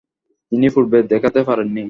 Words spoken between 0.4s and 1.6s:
তিনি পূর্বে দেখাতে